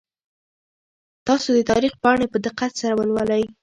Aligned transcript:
تاسو 1.27 1.49
د 1.53 1.59
تاریخ 1.71 1.93
پاڼې 2.03 2.27
په 2.33 2.37
دقت 2.45 2.71
سره 2.81 2.93
ولولئ. 2.95 3.43